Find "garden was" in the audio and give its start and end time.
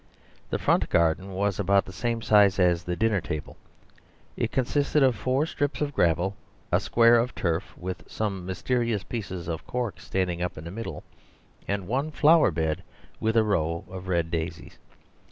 0.89-1.59